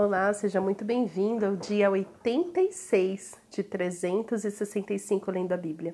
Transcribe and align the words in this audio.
Olá, 0.00 0.32
seja 0.32 0.60
muito 0.60 0.84
bem-vindo 0.84 1.44
ao 1.44 1.56
dia 1.56 1.90
86 1.90 3.36
de 3.50 3.64
365 3.64 5.28
lendo 5.28 5.50
a 5.50 5.56
Bíblia. 5.56 5.92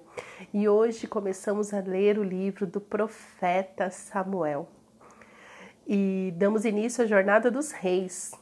E 0.52 0.68
hoje 0.68 1.06
começamos 1.06 1.72
a 1.72 1.80
ler 1.80 2.18
o 2.18 2.22
livro 2.22 2.66
do 2.66 2.82
profeta 2.82 3.88
Samuel. 3.88 4.68
E 5.86 6.34
damos 6.36 6.66
início 6.66 7.02
à 7.02 7.06
jornada 7.06 7.50
dos 7.50 7.72
reis. 7.72 8.32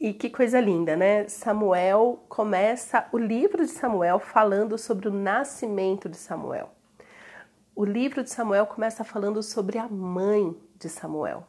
E 0.00 0.14
que 0.14 0.30
coisa 0.30 0.58
linda, 0.58 0.96
né? 0.96 1.28
Samuel 1.28 2.24
começa 2.26 3.06
o 3.12 3.18
livro 3.18 3.66
de 3.66 3.70
Samuel 3.70 4.18
falando 4.18 4.78
sobre 4.78 5.08
o 5.08 5.12
nascimento 5.12 6.08
de 6.08 6.16
Samuel. 6.16 6.70
O 7.76 7.84
livro 7.84 8.24
de 8.24 8.30
Samuel 8.30 8.64
começa 8.64 9.04
falando 9.04 9.42
sobre 9.42 9.76
a 9.76 9.86
mãe 9.86 10.58
de 10.78 10.88
Samuel. 10.88 11.46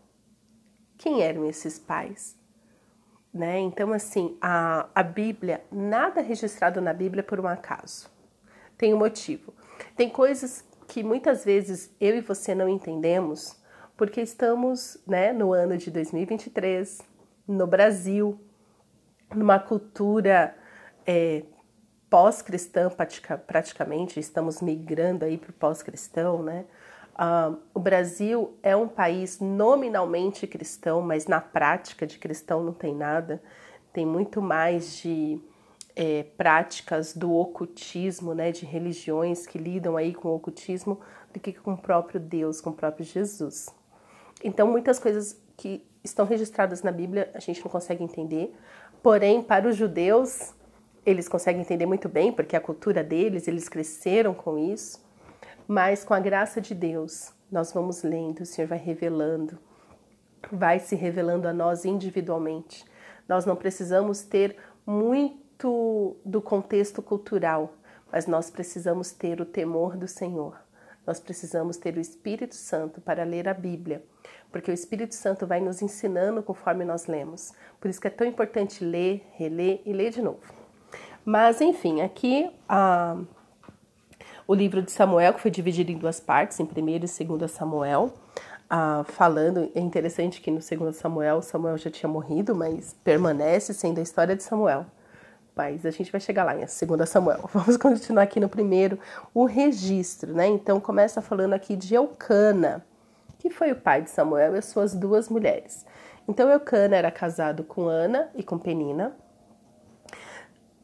Quem 0.98 1.22
eram 1.22 1.46
esses 1.46 1.80
pais? 1.80 2.41
Né? 3.34 3.60
Então, 3.60 3.94
assim, 3.94 4.38
a, 4.42 4.90
a 4.94 5.04
Bíblia, 5.04 5.64
nada 5.72 6.22
registrado 6.22 6.82
na 6.82 6.94
Bíblia 6.94 7.24
por 7.24 7.40
um 7.40 7.48
acaso. 7.48 8.10
Tem 8.78 8.94
um 8.94 8.98
motivo. 8.98 9.54
Tem 9.96 10.10
coisas 10.10 10.66
que 10.88 11.04
muitas 11.04 11.46
vezes 11.46 11.90
eu 12.00 12.18
e 12.18 12.22
você 12.22 12.54
não 12.54 12.68
entendemos 12.68 13.62
porque 13.96 14.20
estamos 14.20 14.98
né, 15.06 15.32
no 15.32 15.54
ano 15.54 15.78
de 15.78 15.92
2023, 15.92 17.00
no 17.48 17.68
Brasil, 17.68 18.40
numa 19.36 19.60
cultura 19.60 20.56
é, 21.06 21.44
pós-cristã 22.10 22.90
praticamente, 23.46 24.20
estamos 24.20 24.62
migrando 24.62 25.24
aí 25.24 25.38
para 25.38 25.52
o 25.52 25.54
pós-cristão, 25.54 26.44
né? 26.44 26.66
Uh, 27.14 27.58
o 27.74 27.80
Brasil 27.80 28.58
é 28.64 28.76
um 28.76 28.88
país 28.88 29.40
nominalmente 29.40 30.48
cristão, 30.48 31.02
mas 31.02 31.28
na 31.28 31.42
prática 31.42 32.08
de 32.08 32.18
cristão 32.18 32.64
não 32.64 32.74
tem 32.74 32.96
nada. 32.96 33.42
Tem 33.94 34.06
muito 34.06 34.42
mais 34.42 34.98
de 34.98 35.42
é, 35.96 36.24
práticas 36.38 37.14
do 37.14 37.34
ocultismo, 37.34 38.34
né, 38.34 38.52
de 38.52 38.66
religiões 38.66 39.46
que 39.46 39.58
lidam 39.58 39.98
aí 39.98 40.14
com 40.14 40.30
o 40.30 40.36
ocultismo, 40.36 41.00
do 41.34 41.40
que 41.40 41.54
com 41.54 41.74
o 41.74 41.78
próprio 41.78 42.20
Deus, 42.20 42.62
com 42.62 42.70
o 42.70 42.74
próprio 42.74 43.06
Jesus. 43.06 43.68
Então, 44.44 44.68
muitas 44.68 45.00
coisas 45.00 45.40
que 45.56 45.86
estão 46.04 46.26
registradas 46.26 46.82
na 46.82 46.92
Bíblia 46.92 47.30
a 47.34 47.40
gente 47.40 47.64
não 47.64 47.70
consegue 47.70 48.04
entender, 48.04 48.56
porém, 49.04 49.42
para 49.42 49.68
os 49.68 49.76
judeus, 49.76 50.54
eles 51.06 51.28
conseguem 51.28 51.62
entender 51.62 51.86
muito 51.86 52.10
bem, 52.10 52.32
porque 52.32 52.56
a 52.56 52.62
cultura 52.62 53.04
deles, 53.04 53.48
eles 53.48 53.70
cresceram 53.70 54.34
com 54.34 54.58
isso. 54.58 55.00
Mas 55.74 56.04
com 56.04 56.14
a 56.14 56.20
graça 56.20 56.60
de 56.60 56.76
Deus, 56.76 57.32
nós 57.50 57.72
vamos 57.72 58.04
lendo, 58.04 58.42
o 58.42 58.46
Senhor 58.46 58.68
vai 58.68 58.78
revelando, 58.78 59.58
vai 60.52 60.80
se 60.80 60.98
revelando 60.98 61.48
a 61.48 61.54
nós 61.54 61.86
individualmente. 61.86 62.84
Nós 63.26 63.46
não 63.46 63.56
precisamos 63.56 64.22
ter 64.22 64.58
muito 64.86 66.18
do 66.26 66.42
contexto 66.42 67.02
cultural, 67.02 67.74
mas 68.12 68.28
nós 68.28 68.50
precisamos 68.50 69.14
ter 69.14 69.40
o 69.40 69.46
temor 69.46 69.96
do 69.96 70.10
Senhor. 70.10 70.60
Nós 71.08 71.22
precisamos 71.22 71.78
ter 71.78 71.96
o 71.96 72.02
Espírito 72.02 72.56
Santo 72.56 73.00
para 73.00 73.24
ler 73.24 73.48
a 73.48 73.54
Bíblia, 73.54 74.04
porque 74.52 74.72
o 74.72 74.74
Espírito 74.74 75.16
Santo 75.16 75.48
vai 75.48 75.62
nos 75.62 75.82
ensinando 75.82 76.44
conforme 76.44 76.84
nós 76.84 77.08
lemos. 77.08 77.54
Por 77.80 77.90
isso 77.90 78.02
que 78.02 78.08
é 78.08 78.12
tão 78.12 78.28
importante 78.28 78.84
ler, 78.84 79.26
reler 79.36 79.82
e 79.86 79.94
ler 79.94 80.12
de 80.12 80.22
novo. 80.22 80.54
Mas 81.24 81.62
enfim, 81.62 82.02
aqui 82.02 82.52
a 82.68 83.18
o 84.52 84.54
livro 84.54 84.82
de 84.82 84.92
Samuel, 84.92 85.34
que 85.34 85.40
foi 85.40 85.50
dividido 85.50 85.94
em 85.94 85.98
duas 85.98 86.20
partes, 86.20 86.60
em 86.60 86.66
primeiro 86.66 87.06
e 87.06 87.08
segundo 87.08 87.48
Samuel, 87.48 88.12
ah, 88.70 89.06
falando, 89.08 89.72
é 89.74 89.80
interessante 89.80 90.42
que 90.42 90.52
no 90.52 90.62
segundo 90.62 90.92
Samuel, 90.92 91.42
Samuel 91.42 91.78
já 91.78 91.90
tinha 91.90 92.10
morrido, 92.10 92.54
mas 92.54 92.94
permanece 93.02 93.74
sendo 93.74 94.00
a 94.00 94.02
história 94.02 94.36
de 94.36 94.44
Samuel. 94.44 94.86
Mas 95.56 95.86
a 95.86 95.90
gente 95.90 96.12
vai 96.12 96.20
chegar 96.20 96.44
lá 96.44 96.54
em 96.54 96.68
segunda 96.68 97.06
Samuel. 97.06 97.48
Vamos 97.54 97.78
continuar 97.78 98.24
aqui 98.24 98.42
no 98.42 98.50
primeiro, 98.50 99.00
o 99.34 99.46
registro, 99.46 100.34
né? 100.34 100.48
Então 100.48 100.82
começa 100.82 101.22
falando 101.22 101.54
aqui 101.54 101.78
de 101.78 101.96
Eucana, 101.96 102.86
que 103.40 103.50
foi 103.50 103.72
o 103.72 103.76
pai 103.78 104.02
de 104.02 104.10
Samuel 104.10 104.56
e 104.56 104.58
as 104.58 104.66
suas 104.66 104.94
duas 104.94 105.30
mulheres. 105.30 105.86
Então 106.28 106.50
Eucana 106.50 106.98
era 106.98 107.10
casado 107.10 107.64
com 107.64 107.88
Ana 107.88 108.30
e 108.36 108.44
com 108.44 108.58
Penina, 108.58 109.16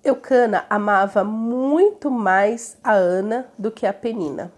Eucana 0.08 0.66
amava 0.70 1.22
muito 1.22 2.10
mais 2.10 2.78
a 2.82 2.94
Ana 2.94 3.52
do 3.60 3.70
que 3.70 3.86
a 3.86 3.92
Penina. 3.92 4.54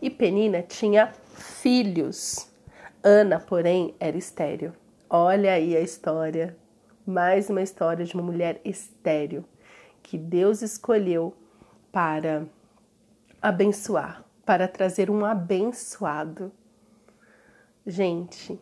E 0.00 0.08
Penina 0.08 0.62
tinha 0.62 1.12
filhos. 1.34 2.48
Ana, 3.02 3.38
porém, 3.38 3.94
era 4.00 4.16
estéril. 4.16 4.72
Olha 5.10 5.52
aí 5.52 5.76
a 5.76 5.80
história. 5.80 6.56
Mais 7.06 7.50
uma 7.50 7.60
história 7.60 8.02
de 8.06 8.14
uma 8.14 8.22
mulher 8.22 8.62
estéril 8.64 9.44
que 10.02 10.16
Deus 10.16 10.62
escolheu 10.62 11.36
para 11.92 12.46
abençoar, 13.42 14.24
para 14.46 14.66
trazer 14.66 15.10
um 15.10 15.22
abençoado. 15.22 16.50
Gente, 17.86 18.58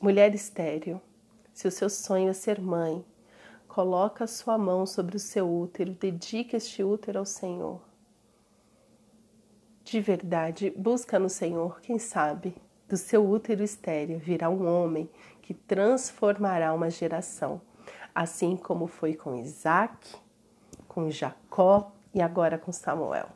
mulher 0.00 0.34
estéril, 0.34 1.00
se 1.52 1.68
o 1.68 1.70
seu 1.70 1.88
sonho 1.88 2.30
é 2.30 2.32
ser 2.32 2.60
mãe, 2.60 3.04
Coloca 3.74 4.28
sua 4.28 4.56
mão 4.56 4.86
sobre 4.86 5.16
o 5.16 5.18
seu 5.18 5.52
útero, 5.52 5.90
dedica 5.94 6.56
este 6.56 6.84
útero 6.84 7.18
ao 7.18 7.24
Senhor. 7.24 7.80
De 9.82 10.00
verdade, 10.00 10.72
busca 10.76 11.18
no 11.18 11.28
Senhor, 11.28 11.80
quem 11.80 11.98
sabe, 11.98 12.54
do 12.88 12.96
seu 12.96 13.28
útero 13.28 13.64
estéreo 13.64 14.16
virá 14.16 14.48
um 14.48 14.64
homem 14.64 15.10
que 15.42 15.52
transformará 15.52 16.72
uma 16.72 16.88
geração, 16.88 17.60
assim 18.14 18.56
como 18.56 18.86
foi 18.86 19.14
com 19.14 19.34
Isaac, 19.34 20.14
com 20.86 21.10
Jacó 21.10 21.90
e 22.14 22.22
agora 22.22 22.56
com 22.56 22.70
Samuel. 22.70 23.26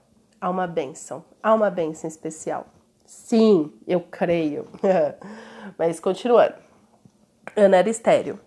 Há 0.41 0.49
uma 0.49 0.69
bênção, 0.69 1.25
há 1.43 1.53
uma 1.53 1.69
bênção 1.69 2.07
especial. 2.07 2.69
Sim, 3.05 3.73
eu 3.89 4.03
creio. 4.03 4.69
Mas 5.77 5.99
continuando. 5.99 6.55
Ana 7.57 7.79
era 7.79 7.91
estéreo. 7.91 8.39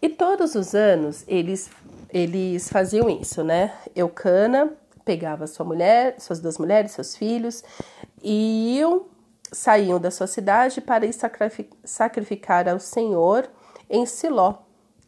E 0.00 0.08
todos 0.08 0.54
os 0.54 0.74
anos 0.74 1.24
eles, 1.26 1.70
eles 2.12 2.68
faziam 2.68 3.08
isso, 3.08 3.42
né? 3.42 3.72
Eucana 3.94 4.72
pegava 5.04 5.46
sua 5.46 5.64
mulher, 5.64 6.16
suas 6.18 6.40
duas 6.40 6.58
mulheres, 6.58 6.90
seus 6.90 7.16
filhos, 7.16 7.62
e 8.22 8.78
iam, 8.78 9.06
saíam 9.52 10.00
da 10.00 10.10
sua 10.10 10.26
cidade 10.26 10.80
para 10.80 11.06
ir 11.06 11.14
sacrificar 11.84 12.68
ao 12.68 12.80
Senhor 12.80 13.48
em 13.88 14.04
Siló, 14.04 14.54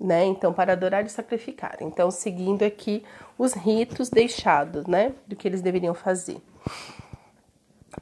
né? 0.00 0.24
Então, 0.24 0.52
para 0.52 0.72
adorar 0.72 1.04
e 1.04 1.08
sacrificar. 1.08 1.78
Então, 1.80 2.10
seguindo 2.10 2.62
aqui 2.62 3.02
os 3.36 3.52
ritos 3.54 4.08
deixados, 4.08 4.86
né? 4.86 5.12
Do 5.26 5.34
que 5.34 5.48
eles 5.48 5.60
deveriam 5.60 5.94
fazer. 5.94 6.40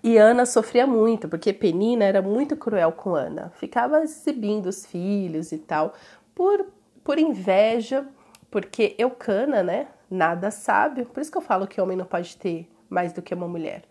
E 0.02 0.18
Ana 0.18 0.44
sofria 0.44 0.86
muito, 0.86 1.28
porque 1.28 1.52
Penina 1.52 2.04
era 2.04 2.20
muito 2.20 2.56
cruel 2.56 2.92
com 2.92 3.14
Ana. 3.14 3.50
Ficava 3.56 4.02
exibindo 4.02 4.66
os 4.66 4.84
filhos 4.84 5.52
e 5.52 5.58
tal, 5.58 5.94
por 6.36 6.64
por 7.06 7.20
inveja, 7.20 8.04
porque 8.50 8.96
Eucana, 8.98 9.62
né? 9.62 9.86
Nada 10.10 10.50
sábio. 10.50 11.06
Por 11.06 11.20
isso 11.20 11.30
que 11.30 11.38
eu 11.38 11.42
falo 11.42 11.68
que 11.68 11.80
homem 11.80 11.96
não 11.96 12.04
pode 12.04 12.36
ter 12.36 12.68
mais 12.90 13.12
do 13.12 13.22
que 13.22 13.32
uma 13.32 13.46
mulher. 13.46 13.84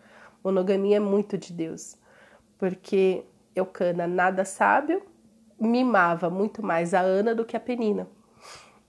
Monogamia 0.44 0.98
é 0.98 1.00
muito 1.00 1.38
de 1.38 1.50
Deus. 1.50 1.96
Porque 2.58 3.24
Eucana, 3.54 4.06
nada 4.06 4.44
sábio, 4.44 5.02
mimava 5.58 6.28
muito 6.28 6.62
mais 6.62 6.92
a 6.92 7.00
Ana 7.00 7.34
do 7.34 7.42
que 7.42 7.56
a 7.56 7.60
Penina. 7.60 8.06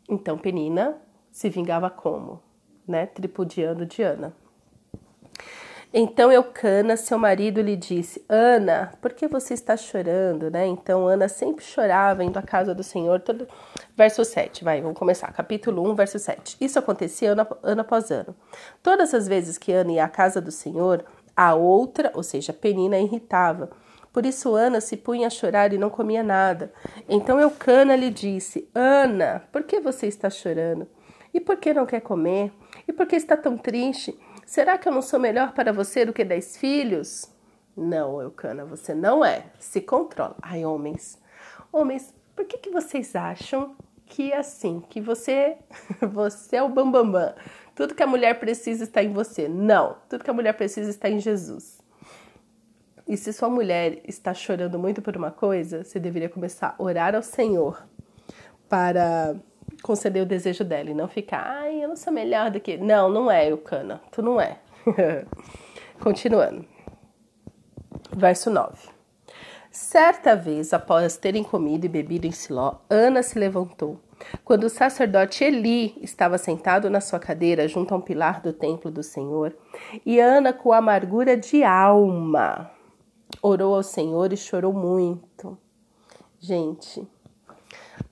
Então 0.10 0.38
Penina 0.38 1.02
se 1.32 1.50
vingava 1.50 1.90
como? 1.90 2.44
Né? 2.86 3.06
Tripudiando 3.06 3.86
de 3.86 4.02
Ana. 4.02 4.36
Então 5.94 6.32
Eucana, 6.32 6.98
seu 6.98 7.18
marido, 7.18 7.62
lhe 7.62 7.76
disse: 7.76 8.24
Ana, 8.28 8.92
por 9.02 9.14
que 9.14 9.28
você 9.28 9.54
está 9.54 9.78
chorando? 9.78 10.52
Né? 10.52 10.68
Então 10.68 11.08
Ana 11.08 11.30
sempre 11.30 11.64
chorava 11.64 12.24
indo 12.24 12.38
à 12.38 12.42
casa 12.42 12.76
do 12.76 12.84
Senhor. 12.84 13.22
Todo... 13.22 13.48
Verso 13.96 14.24
7, 14.26 14.64
vai, 14.64 14.82
vamos 14.82 14.98
começar. 14.98 15.32
Capítulo 15.32 15.90
1, 15.90 15.96
verso 15.96 16.20
7. 16.20 16.58
Isso 16.60 16.78
acontecia 16.78 17.32
ano, 17.32 17.48
ano 17.64 17.82
após 17.82 18.12
ano. 18.12 18.36
Todas 18.84 19.14
as 19.14 19.28
vezes 19.28 19.58
que 19.58 19.72
Ana 19.72 19.94
ia 19.94 20.04
à 20.04 20.10
casa 20.10 20.42
do 20.42 20.52
Senhor, 20.52 21.06
a 21.36 21.56
outra, 21.56 22.12
ou 22.14 22.22
seja, 22.22 22.52
Penina, 22.52 23.00
irritava. 23.00 23.70
Por 24.12 24.26
isso 24.26 24.56
Ana 24.56 24.82
se 24.82 24.98
punha 24.98 25.28
a 25.28 25.30
chorar 25.30 25.72
e 25.72 25.78
não 25.78 25.90
comia 25.90 26.24
nada. 26.24 26.74
Então 27.08 27.40
Eucana 27.40 27.96
lhe 27.96 28.10
disse: 28.10 28.70
Ana, 28.76 29.44
por 29.52 29.64
que 29.64 29.80
você 29.80 30.08
está 30.08 30.30
chorando? 30.30 30.88
E 31.34 31.40
por 31.40 31.58
que 31.58 31.74
não 31.74 31.86
quer 31.86 32.02
comer? 32.02 32.52
E 32.88 32.92
por 32.92 33.06
que 33.06 33.16
está 33.16 33.38
tão 33.38 33.58
triste? 33.58 34.18
Será 34.48 34.78
que 34.78 34.88
eu 34.88 34.94
não 34.94 35.02
sou 35.02 35.20
melhor 35.20 35.52
para 35.52 35.74
você 35.74 36.06
do 36.06 36.14
que 36.14 36.24
dez 36.24 36.56
filhos? 36.56 37.30
Não, 37.76 38.22
Eucana, 38.22 38.64
você 38.64 38.96
não 38.96 39.24
é. 39.24 39.48
Se 39.60 39.82
controla. 39.82 40.38
Ai, 40.42 40.64
homens. 40.66 41.22
Homens, 41.70 42.16
por 42.34 42.46
que, 42.46 42.58
que 42.58 42.70
vocês 42.70 43.14
acham 43.14 43.76
que 44.06 44.32
é 44.32 44.38
assim, 44.38 44.80
que 44.90 45.02
você, 45.02 45.58
você 46.14 46.56
é 46.56 46.64
o 46.64 46.70
bambambam? 46.70 47.12
Bam, 47.12 47.34
bam. 47.34 47.36
Tudo 47.76 47.94
que 47.94 48.02
a 48.02 48.08
mulher 48.08 48.40
precisa 48.40 48.86
está 48.86 49.04
em 49.04 49.12
você. 49.12 49.50
Não, 49.50 49.98
tudo 50.10 50.24
que 50.24 50.30
a 50.30 50.34
mulher 50.34 50.54
precisa 50.54 50.90
está 50.90 51.10
em 51.10 51.20
Jesus. 51.20 51.82
E 53.06 53.18
se 53.18 53.34
sua 53.34 53.50
mulher 53.50 54.00
está 54.08 54.34
chorando 54.34 54.80
muito 54.80 55.02
por 55.02 55.18
uma 55.18 55.30
coisa, 55.30 55.84
você 55.84 56.00
deveria 56.00 56.30
começar 56.30 56.74
a 56.80 56.82
orar 56.82 57.14
ao 57.14 57.22
Senhor 57.22 57.86
para 58.70 59.36
conceder 59.82 60.24
o 60.24 60.26
desejo 60.26 60.64
dela 60.64 60.90
e 60.90 60.94
não 60.94 61.08
ficar, 61.08 61.44
ai, 61.46 61.84
eu 61.84 61.90
não 61.90 61.96
sou 61.96 62.12
melhor 62.12 62.52
do 62.52 62.60
que. 62.60 62.78
Não, 62.78 63.10
não 63.10 63.30
é, 63.30 63.52
Eucana, 63.52 64.02
tu 64.12 64.22
não 64.22 64.40
é. 64.40 64.58
Continuando. 66.00 66.66
Verso 68.16 68.50
9. 68.50 68.90
Certa 69.72 70.36
vez, 70.36 70.74
após 70.74 71.18
terem 71.18 71.44
comido 71.44 71.86
e 71.86 71.90
bebido 71.90 72.26
em 72.26 72.32
Siló, 72.32 72.76
Ana 72.90 73.22
se 73.22 73.38
levantou. 73.38 74.00
Quando 74.44 74.64
o 74.64 74.70
sacerdote 74.70 75.44
Eli 75.44 75.96
estava 76.02 76.38
sentado 76.38 76.90
na 76.90 77.00
sua 77.00 77.20
cadeira 77.20 77.68
junto 77.68 77.94
a 77.94 77.98
um 77.98 78.02
pilar 78.02 78.42
do 78.42 78.52
templo 78.52 78.90
do 78.90 79.04
Senhor, 79.04 79.56
e 80.06 80.20
Ana, 80.20 80.52
com 80.52 80.74
amargura 80.74 81.38
de 81.38 81.64
alma, 81.64 82.72
orou 83.42 83.76
ao 83.76 83.84
Senhor 83.84 84.34
e 84.34 84.38
chorou 84.38 84.74
muito. 84.74 85.58
Gente, 86.40 87.08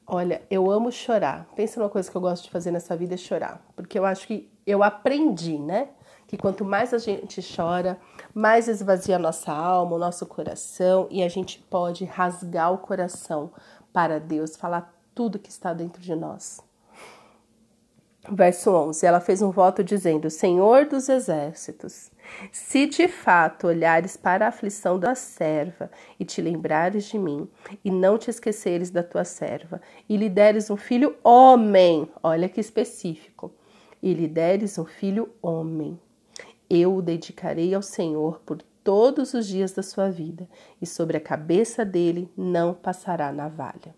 olha, 0.08 0.42
eu 0.50 0.70
amo 0.70 0.92
chorar. 0.92 1.48
Pensa 1.56 1.80
numa 1.80 1.90
coisa 1.90 2.10
que 2.10 2.16
eu 2.16 2.22
gosto 2.22 2.44
de 2.44 2.50
fazer 2.50 2.72
nessa 2.72 2.96
vida 2.96 3.16
é 3.16 3.18
chorar, 3.18 3.66
porque 3.76 3.98
eu 3.98 4.06
acho 4.06 4.28
que 4.28 4.52
eu 4.66 4.84
aprendi, 4.84 5.58
né? 5.58 5.90
Que 6.28 6.38
quanto 6.38 6.66
mais 6.66 6.94
a 6.94 6.98
gente 6.98 7.42
chora, 7.56 8.00
mais 8.34 8.68
esvazia 8.68 9.16
a 9.16 9.20
nossa 9.20 9.52
alma, 9.52 9.96
o 9.96 10.00
nosso 10.00 10.26
coração, 10.26 11.08
e 11.12 11.22
a 11.22 11.30
gente 11.30 11.60
pode 11.70 12.04
rasgar 12.04 12.74
o 12.74 12.80
coração 12.80 13.52
para 13.94 14.20
Deus, 14.20 14.56
falar 14.56 14.94
tudo 15.14 15.40
que 15.40 15.50
está 15.50 15.72
dentro 15.72 16.02
de 16.02 16.16
nós. 16.16 16.60
Verso 18.32 18.72
11: 18.72 19.06
Ela 19.06 19.20
fez 19.20 19.42
um 19.42 19.52
voto 19.52 19.84
dizendo: 19.84 20.30
Senhor 20.30 20.86
dos 20.86 21.10
exércitos, 21.10 22.12
se 22.52 22.88
de 22.88 23.08
fato 23.08 23.68
olhares 23.68 24.18
para 24.18 24.46
a 24.46 24.50
aflição 24.50 24.98
da 24.98 25.14
serva 25.14 25.92
e 26.20 26.26
te 26.26 26.42
lembrares 26.42 27.06
de 27.06 27.20
mim, 27.20 27.48
e 27.84 27.92
não 27.92 28.18
te 28.18 28.30
esqueceres 28.30 28.90
da 28.90 29.04
tua 29.04 29.24
serva, 29.24 29.80
e 30.10 30.18
lhe 30.18 30.30
deres 30.30 30.70
um 30.72 30.78
filho 30.78 31.16
homem, 31.24 32.10
olha 32.24 32.50
que 32.50 32.60
específico, 32.60 33.52
e 34.02 34.14
lhe 34.14 34.28
deres 34.28 34.78
um 34.80 34.86
filho 34.86 35.30
homem, 35.42 36.00
eu 36.68 36.96
o 36.96 37.02
dedicarei 37.02 37.76
ao 37.76 37.82
Senhor 37.82 38.42
por 38.44 38.60
todos 38.84 39.34
os 39.34 39.48
dias 39.48 39.72
da 39.72 39.84
sua 39.84 40.10
vida, 40.10 40.50
e 40.82 40.88
sobre 40.88 41.18
a 41.18 41.22
cabeça 41.22 41.86
dele 41.86 42.32
não 42.36 42.74
passará 42.74 43.32
navalha. 43.32 43.96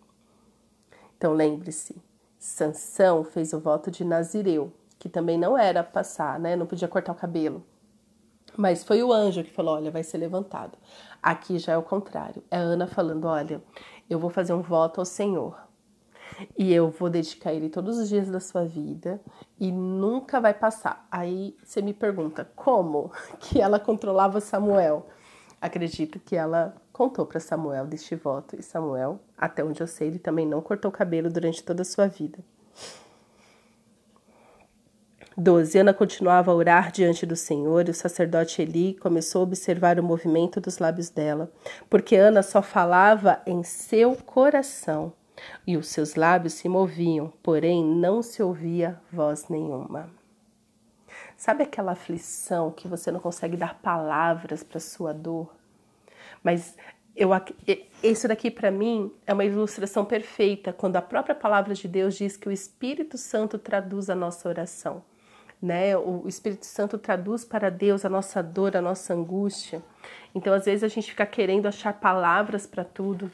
Então 1.18 1.34
lembre-se, 1.34 1.96
Sansão 2.38 3.24
fez 3.24 3.54
o 3.54 3.60
voto 3.60 3.89
de 3.89 4.04
Nazireu, 4.04 4.72
que 5.00 5.10
também 5.10 5.38
não 5.38 5.57
era 5.57 5.84
passar, 5.84 6.39
né? 6.39 6.56
Não 6.56 6.66
podia 6.66 6.88
cortar 6.88 7.12
o 7.12 7.16
cabelo. 7.16 7.63
Mas 8.56 8.84
foi 8.84 9.04
o 9.04 9.13
anjo 9.13 9.44
que 9.44 9.51
falou: 9.51 9.75
olha, 9.75 9.92
vai 9.92 10.04
ser 10.04 10.18
levantado. 10.18 10.78
Aqui 11.22 11.60
já 11.60 11.74
é 11.74 11.78
o 11.78 11.84
contrário. 11.84 12.44
É 12.50 12.57
Ana 12.57 12.88
falando: 12.88 13.25
olha, 13.25 13.62
eu 14.10 14.19
vou 14.19 14.30
fazer 14.30 14.54
um 14.54 14.62
voto 14.62 15.00
ao 15.00 15.06
Senhor. 15.06 15.68
E 16.57 16.74
eu 16.74 16.89
vou 16.89 17.10
dedicar 17.10 17.54
ele 17.54 17.69
todos 17.69 17.98
os 17.98 18.10
dias 18.10 18.30
da 18.30 18.40
sua 18.40 18.66
vida 18.66 19.19
e 19.60 19.72
nunca 19.72 20.40
vai 20.40 20.54
passar. 20.54 21.07
Aí 21.10 21.56
você 21.63 21.81
me 21.81 21.94
pergunta 21.94 22.50
como 22.56 23.12
que 23.40 23.62
ela 23.62 23.80
controlava 23.80 24.40
Samuel? 24.40 25.07
Acredito 25.59 26.19
que 26.19 26.36
ela 26.36 26.75
contou 26.94 27.25
para 27.25 27.39
Samuel 27.39 27.88
deste 27.88 28.15
voto 28.15 28.56
e 28.57 28.63
Samuel, 28.63 29.19
até 29.38 29.63
onde 29.63 29.81
eu 29.81 29.88
sei, 29.88 30.07
ele 30.07 30.19
também 30.19 30.45
não 30.45 30.62
cortou 30.62 30.92
cabelo 30.92 31.30
durante 31.30 31.63
toda 31.63 31.81
a 31.81 31.86
sua 31.86 32.07
vida. 32.07 32.39
12. 35.39 35.77
Ana 35.77 35.94
continuava 35.94 36.51
a 36.51 36.56
orar 36.56 36.92
diante 36.92 37.24
do 37.24 37.36
Senhor 37.36 37.88
e 37.88 37.92
o 37.92 37.94
sacerdote 37.94 38.59
Eli 38.59 38.95
começou 38.95 39.42
a 39.42 39.44
observar 39.44 40.00
o 40.00 40.04
movimento 40.04 40.59
dos 40.59 40.80
lábios 40.80 41.09
dela, 41.09 41.51
porque 41.88 42.15
Ana 42.15 42.42
só 42.42 42.59
falava 42.59 43.39
em 43.45 43.62
seu 43.62 44.15
coração 44.15 45.13
e 45.65 45.77
os 45.77 45.89
seus 45.89 46.15
lábios 46.15 46.54
se 46.54 46.68
moviam, 46.68 47.31
porém 47.44 47.86
não 47.86 48.24
se 48.24 48.42
ouvia 48.42 49.00
voz 49.12 49.48
nenhuma. 49.48 50.17
Sabe 51.38 51.63
aquela 51.63 51.92
aflição 51.92 52.72
que 52.72 52.88
você 52.88 53.12
não 53.12 53.19
consegue 53.19 53.56
dar 53.56 53.75
palavras 53.75 54.63
para 54.63 54.80
sua 54.80 55.13
dor? 55.13 55.54
Mas 56.42 56.75
eu, 57.16 57.30
isso 58.01 58.28
daqui 58.28 58.50
para 58.50 58.72
mim 58.72 59.13
é 59.25 59.34
uma 59.34 59.45
ilustração 59.45 60.04
perfeita 60.04 60.74
quando 60.74 60.95
a 60.95 61.01
própria 61.01 61.36
palavra 61.36 61.75
de 61.75 61.88
Deus 61.88 62.16
diz 62.16 62.36
que 62.36 62.50
o 62.50 62.51
Espírito 62.51 63.19
Santo 63.19 63.60
traduz 63.60 64.10
a 64.10 64.16
nossa 64.16 64.50
oração. 64.50 65.04
Né? 65.62 65.95
O 65.95 66.28
Espírito 66.28 66.66
Santo 66.66 66.98
traduz 66.98 67.45
para 67.45 67.69
Deus 67.69 68.04
a 68.04 68.10
nossa 68.10 68.42
dor, 68.42 68.75
a 68.75 68.81
nossa 68.81 69.13
angústia. 69.13 69.83
Então, 70.33 70.51
às 70.51 70.66
vezes 70.66 70.83
a 70.83 70.88
gente 70.88 71.12
fica 71.12 71.25
querendo 71.25 71.68
achar 71.68 71.94
palavras 71.94 72.66
para 72.66 72.83
tudo, 72.83 73.31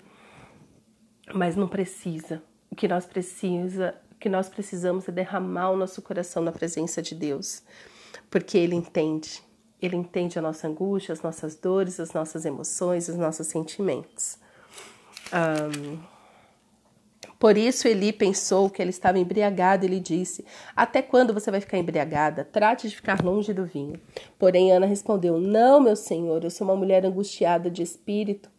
mas 1.34 1.56
não 1.56 1.70
precisa. 1.70 2.44
O 2.70 2.76
que 2.76 2.88
nós 2.88 3.06
precisa, 3.06 3.96
o 4.12 4.16
que 4.16 4.28
nós 4.28 4.50
precisamos 4.50 5.08
é 5.08 5.12
derramar 5.12 5.72
o 5.72 5.78
nosso 5.78 6.02
coração 6.02 6.44
na 6.44 6.52
presença 6.52 7.02
de 7.02 7.16
Deus 7.16 7.64
porque 8.30 8.58
Ele 8.58 8.76
entende. 8.76 9.42
Ele 9.82 9.96
entende 9.96 10.40
a 10.40 10.42
nossa 10.42 10.68
angústia, 10.68 11.12
as 11.12 11.22
nossas 11.22 11.56
dores, 11.56 12.00
as 12.00 12.14
nossas 12.14 12.46
emoções, 12.46 13.10
os 13.10 13.18
nossos 13.18 13.48
sentimentos. 13.48 14.38
Um, 15.34 16.00
por 17.44 17.58
isso 17.58 17.90
Eli 17.90 18.14
pensou 18.14 18.70
que 18.70 18.82
ela 18.82 18.90
estava 18.90 19.20
embriagada 19.20 19.86
e 19.86 19.90
lhe 19.90 20.00
disse: 20.00 20.46
Até 20.74 21.02
quando 21.02 21.34
você 21.34 21.52
vai 21.52 21.60
ficar 21.60 21.78
embriagada? 21.78 22.46
Trate 22.46 22.88
de 22.88 22.96
ficar 22.96 23.22
longe 23.22 23.54
do 23.54 23.66
vinho. 23.66 24.00
Porém, 24.40 24.72
Ana 24.72 24.86
respondeu: 24.86 25.38
Não, 25.38 25.82
meu 25.82 25.98
senhor, 25.98 26.42
eu 26.44 26.50
sou 26.50 26.66
uma 26.66 26.76
mulher 26.78 27.06
angustiada 27.06 27.70
de 27.70 27.84
espírito. 27.84 28.50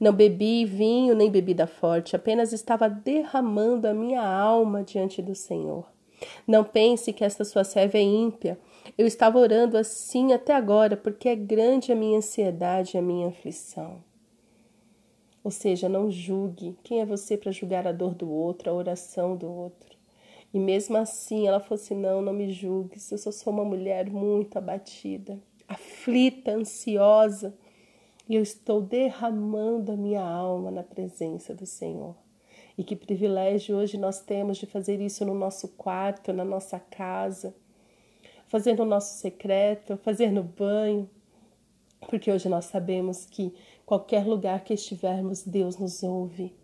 Não 0.00 0.12
bebi 0.12 0.64
vinho 0.64 1.14
nem 1.14 1.30
bebida 1.30 1.68
forte, 1.68 2.16
apenas 2.16 2.52
estava 2.52 2.88
derramando 2.88 3.86
a 3.86 3.94
minha 3.94 4.20
alma 4.20 4.82
diante 4.82 5.22
do 5.22 5.36
Senhor. 5.36 5.86
Não 6.46 6.64
pense 6.64 7.12
que 7.12 7.24
esta 7.24 7.44
sua 7.44 7.64
serva 7.64 7.98
é 7.98 8.02
ímpia 8.02 8.58
eu 8.96 9.06
estava 9.06 9.38
orando 9.38 9.78
assim 9.78 10.32
até 10.32 10.54
agora 10.54 10.96
porque 10.96 11.28
é 11.28 11.36
grande 11.36 11.92
a 11.92 11.96
minha 11.96 12.18
ansiedade 12.18 12.96
e 12.96 12.98
a 12.98 13.02
minha 13.02 13.28
aflição. 13.28 14.02
Ou 15.42 15.50
seja, 15.50 15.88
não 15.88 16.10
julgue. 16.10 16.76
Quem 16.84 17.00
é 17.00 17.06
você 17.06 17.36
para 17.36 17.50
julgar 17.50 17.86
a 17.86 17.92
dor 17.92 18.14
do 18.14 18.30
outro, 18.30 18.70
a 18.70 18.74
oração 18.74 19.36
do 19.36 19.50
outro? 19.50 19.96
E 20.52 20.58
mesmo 20.58 20.96
assim, 20.96 21.48
ela 21.48 21.64
assim: 21.70 21.94
não, 21.94 22.20
não 22.20 22.32
me 22.32 22.52
julgue. 22.52 22.98
Eu 23.10 23.18
só 23.18 23.32
sou 23.32 23.52
uma 23.52 23.64
mulher 23.64 24.10
muito 24.10 24.56
abatida, 24.56 25.40
aflita, 25.66 26.52
ansiosa. 26.52 27.54
E 28.28 28.36
eu 28.36 28.42
estou 28.42 28.80
derramando 28.80 29.92
a 29.92 29.96
minha 29.96 30.22
alma 30.22 30.70
na 30.70 30.82
presença 30.82 31.54
do 31.54 31.66
Senhor. 31.66 32.14
E 32.82 32.84
que 32.84 32.96
privilégio 32.96 33.76
hoje 33.76 33.96
nós 33.96 34.20
temos 34.20 34.58
de 34.58 34.66
fazer 34.66 35.00
isso 35.00 35.24
no 35.24 35.34
nosso 35.34 35.68
quarto, 35.68 36.32
na 36.32 36.44
nossa 36.44 36.80
casa 36.80 37.54
fazer 38.52 38.76
no 38.76 38.84
nosso 38.84 39.18
secreto, 39.18 39.96
fazer 39.96 40.30
no 40.30 40.42
banho, 40.42 41.08
porque 42.10 42.30
hoje 42.30 42.50
nós 42.50 42.66
sabemos 42.66 43.24
que 43.24 43.54
qualquer 43.86 44.26
lugar 44.26 44.62
que 44.62 44.74
estivermos, 44.74 45.42
Deus 45.42 45.78
nos 45.78 46.02
ouve. 46.02 46.54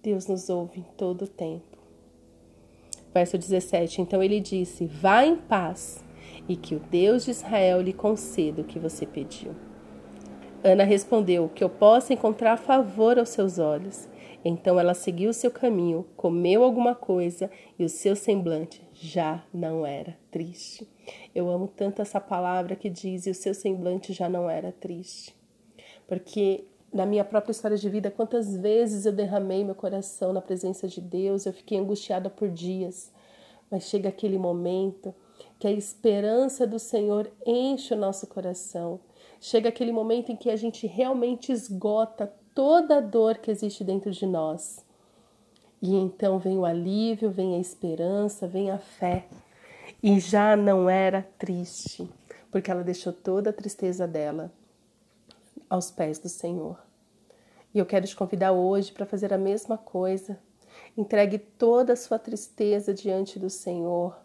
Deus 0.00 0.28
nos 0.28 0.48
ouve 0.48 0.78
em 0.78 0.86
todo 0.96 1.22
o 1.22 1.26
tempo. 1.26 1.76
Verso 3.12 3.36
17: 3.36 4.00
Então 4.00 4.22
ele 4.22 4.38
disse: 4.38 4.86
Vá 4.86 5.26
em 5.26 5.34
paz, 5.34 6.04
e 6.48 6.54
que 6.54 6.76
o 6.76 6.78
Deus 6.78 7.24
de 7.24 7.32
Israel 7.32 7.82
lhe 7.82 7.92
conceda 7.92 8.62
o 8.62 8.64
que 8.64 8.78
você 8.78 9.04
pediu. 9.04 9.56
Ana 10.62 10.84
respondeu: 10.84 11.50
Que 11.52 11.64
eu 11.64 11.68
possa 11.68 12.14
encontrar 12.14 12.58
favor 12.58 13.18
aos 13.18 13.30
seus 13.30 13.58
olhos. 13.58 14.08
Então 14.44 14.78
ela 14.78 14.92
seguiu 14.92 15.32
seu 15.32 15.50
caminho, 15.50 16.06
comeu 16.16 16.62
alguma 16.62 16.94
coisa 16.94 17.50
e 17.78 17.84
o 17.84 17.88
seu 17.88 18.14
semblante 18.14 18.86
já 18.92 19.42
não 19.52 19.86
era 19.86 20.18
triste. 20.30 20.86
Eu 21.34 21.48
amo 21.48 21.66
tanto 21.66 22.02
essa 22.02 22.20
palavra 22.20 22.76
que 22.76 22.90
diz: 22.90 23.26
e 23.26 23.30
o 23.30 23.34
seu 23.34 23.54
semblante 23.54 24.12
já 24.12 24.28
não 24.28 24.50
era 24.50 24.70
triste. 24.70 25.34
Porque 26.06 26.66
na 26.92 27.06
minha 27.06 27.24
própria 27.24 27.52
história 27.52 27.76
de 27.76 27.88
vida, 27.88 28.10
quantas 28.10 28.54
vezes 28.56 29.06
eu 29.06 29.12
derramei 29.12 29.64
meu 29.64 29.74
coração 29.74 30.32
na 30.32 30.42
presença 30.42 30.86
de 30.86 31.00
Deus, 31.00 31.46
eu 31.46 31.52
fiquei 31.52 31.78
angustiada 31.78 32.28
por 32.28 32.50
dias. 32.50 33.10
Mas 33.70 33.88
chega 33.88 34.10
aquele 34.10 34.38
momento 34.38 35.14
que 35.58 35.66
a 35.66 35.72
esperança 35.72 36.66
do 36.66 36.78
Senhor 36.78 37.32
enche 37.46 37.94
o 37.94 37.96
nosso 37.96 38.26
coração. 38.26 39.00
Chega 39.40 39.70
aquele 39.70 39.90
momento 39.90 40.30
em 40.30 40.36
que 40.36 40.50
a 40.50 40.56
gente 40.56 40.86
realmente 40.86 41.50
esgota 41.50 42.32
toda 42.54 42.98
a 42.98 43.00
dor 43.00 43.38
que 43.38 43.50
existe 43.50 43.82
dentro 43.82 44.10
de 44.10 44.26
nós. 44.26 44.84
E 45.82 45.94
então 45.94 46.38
vem 46.38 46.56
o 46.56 46.64
alívio, 46.64 47.30
vem 47.30 47.56
a 47.56 47.58
esperança, 47.58 48.46
vem 48.46 48.70
a 48.70 48.78
fé. 48.78 49.26
E 50.02 50.18
já 50.20 50.56
não 50.56 50.88
era 50.88 51.26
triste, 51.38 52.08
porque 52.50 52.70
ela 52.70 52.84
deixou 52.84 53.12
toda 53.12 53.50
a 53.50 53.52
tristeza 53.52 54.06
dela 54.06 54.52
aos 55.68 55.90
pés 55.90 56.18
do 56.18 56.28
Senhor. 56.28 56.78
E 57.74 57.78
eu 57.78 57.86
quero 57.86 58.06
te 58.06 58.14
convidar 58.14 58.52
hoje 58.52 58.92
para 58.92 59.04
fazer 59.04 59.34
a 59.34 59.38
mesma 59.38 59.76
coisa. 59.76 60.38
Entregue 60.96 61.38
toda 61.38 61.92
a 61.94 61.96
sua 61.96 62.18
tristeza 62.18 62.94
diante 62.94 63.38
do 63.38 63.50
Senhor. 63.50 64.16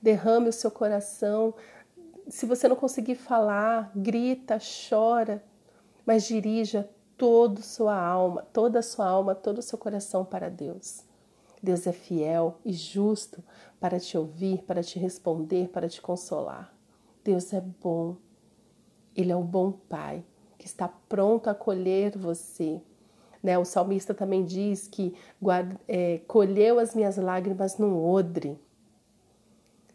Derrame 0.00 0.50
o 0.50 0.52
seu 0.52 0.70
coração. 0.70 1.54
Se 2.28 2.44
você 2.44 2.68
não 2.68 2.76
conseguir 2.76 3.14
falar, 3.14 3.90
grita, 3.96 4.58
chora, 4.88 5.42
mas 6.04 6.24
dirija 6.24 6.88
toda 7.22 7.62
sua 7.62 7.96
alma, 7.96 8.42
toda 8.52 8.80
a 8.80 8.82
sua 8.82 9.06
alma, 9.06 9.32
todo 9.32 9.58
o 9.58 9.62
seu 9.62 9.78
coração 9.78 10.24
para 10.24 10.50
Deus. 10.50 11.04
Deus 11.62 11.86
é 11.86 11.92
fiel 11.92 12.58
e 12.64 12.72
justo 12.72 13.40
para 13.78 14.00
te 14.00 14.18
ouvir, 14.18 14.64
para 14.64 14.82
te 14.82 14.98
responder, 14.98 15.68
para 15.68 15.88
te 15.88 16.02
consolar. 16.02 16.74
Deus 17.22 17.52
é 17.52 17.60
bom. 17.60 18.16
Ele 19.14 19.30
é 19.30 19.36
um 19.36 19.46
bom 19.46 19.70
Pai 19.70 20.24
que 20.58 20.66
está 20.66 20.88
pronto 20.88 21.46
a 21.46 21.52
acolher 21.52 22.18
você. 22.18 22.82
Né? 23.40 23.56
O 23.56 23.64
salmista 23.64 24.12
também 24.12 24.44
diz 24.44 24.88
que 24.88 25.14
guarda, 25.40 25.78
é, 25.86 26.18
colheu 26.26 26.80
as 26.80 26.92
minhas 26.92 27.18
lágrimas 27.18 27.78
num 27.78 28.04
odre. 28.04 28.58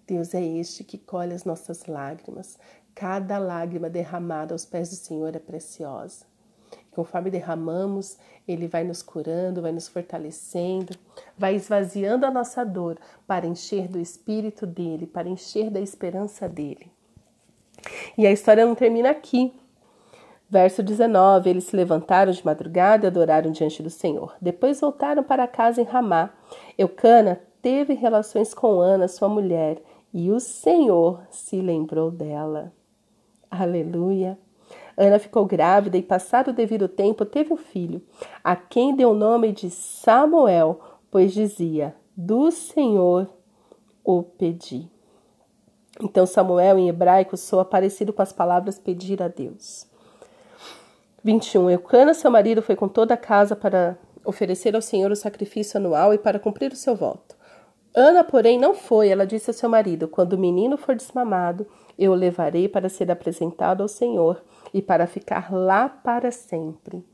Deus 0.08 0.34
é 0.34 0.42
este 0.42 0.82
que 0.82 0.98
colhe 0.98 1.34
as 1.34 1.44
nossas 1.44 1.88
lágrimas. 1.88 2.58
Cada 2.96 3.38
lágrima 3.38 3.90
derramada 3.90 4.54
aos 4.54 4.64
pés 4.64 4.90
do 4.92 4.96
Senhor 4.96 5.36
é 5.36 5.40
preciosa. 5.40 6.26
Conforme 6.98 7.30
derramamos, 7.30 8.18
Ele 8.48 8.68
vai 8.68 8.84
nos 8.84 9.04
curando, 9.04 9.62
vai 9.62 9.72
nos 9.72 9.88
fortalecendo, 9.88 10.98
vai 11.38 11.54
esvaziando 11.54 12.26
a 12.26 12.32
nossa 12.32 12.66
dor 12.66 12.98
para 13.28 13.46
encher 13.46 13.88
do 13.88 14.00
Espírito 14.00 14.66
dele, 14.66 15.06
para 15.06 15.30
encher 15.30 15.70
da 15.70 15.80
esperança 15.80 16.50
dele. 16.50 16.92
E 18.18 18.26
a 18.26 18.32
história 18.32 18.66
não 18.66 18.74
termina 18.74 19.12
aqui. 19.12 19.54
Verso 20.50 20.82
19: 20.82 21.48
Eles 21.48 21.66
se 21.66 21.76
levantaram 21.76 22.32
de 22.32 22.44
madrugada 22.44 23.06
e 23.06 23.10
adoraram 23.10 23.52
diante 23.52 23.84
do 23.84 23.92
Senhor. 23.92 24.36
Depois 24.42 24.82
voltaram 24.82 25.22
para 25.22 25.48
casa 25.48 25.80
em 25.80 25.86
Ramá. 25.86 26.32
Eucana 26.76 27.40
teve 27.62 27.94
relações 27.94 28.56
com 28.56 28.82
Ana, 28.82 29.08
sua 29.08 29.30
mulher, 29.30 29.84
e 30.12 30.32
o 30.32 30.40
Senhor 30.40 31.22
se 31.30 31.62
lembrou 31.62 32.10
dela. 32.10 32.74
Aleluia. 33.52 34.36
Ana 34.98 35.20
ficou 35.20 35.46
grávida 35.46 35.96
e, 35.96 36.02
passado 36.02 36.50
o 36.50 36.54
devido 36.54 36.88
tempo, 36.88 37.24
teve 37.24 37.54
um 37.54 37.58
filho, 37.58 38.02
a 38.44 38.56
quem 38.56 38.96
deu 38.96 39.12
o 39.12 39.16
nome 39.16 39.52
de 39.52 39.70
Samuel, 39.70 40.80
pois 41.12 41.32
dizia: 41.32 41.96
Do 42.16 42.50
Senhor 42.50 43.30
o 44.04 44.24
pedi. 44.24 44.90
Então, 46.02 46.26
Samuel 46.26 46.80
em 46.80 46.90
hebraico 46.90 47.38
soa 47.38 47.64
parecido 47.64 48.12
com 48.12 48.22
as 48.22 48.32
palavras 48.32 48.80
pedir 48.80 49.22
a 49.22 49.28
Deus. 49.28 49.88
21. 51.24 51.70
Eucana, 51.70 52.14
seu 52.14 52.32
marido, 52.32 52.62
foi 52.62 52.76
com 52.76 52.88
toda 52.88 53.14
a 53.14 53.18
casa 53.18 53.56
para 53.56 53.98
oferecer 54.24 54.76
ao 54.76 54.82
Senhor 54.82 55.12
o 55.12 55.16
sacrifício 55.16 55.78
anual 55.78 56.14
e 56.14 56.18
para 56.18 56.40
cumprir 56.40 56.72
o 56.72 56.76
seu 56.76 56.96
voto. 56.96 57.36
Ana, 57.96 58.24
porém, 58.24 58.60
não 58.60 58.76
foi. 58.76 59.10
Ela 59.10 59.26
disse 59.26 59.50
ao 59.50 59.54
seu 59.54 59.70
marido: 59.70 60.08
Quando 60.08 60.34
o 60.34 60.38
menino 60.38 60.78
for 60.78 60.96
desmamado, 60.96 61.68
eu 61.98 62.12
o 62.12 62.16
levarei 62.16 62.70
para 62.70 62.90
ser 62.90 63.12
apresentado 63.12 63.82
ao 63.82 63.88
Senhor 63.88 64.42
e 64.74 64.82
para 64.82 65.08
ficar 65.08 65.52
lá 65.54 65.88
para 65.90 66.32
sempre. 66.32 67.06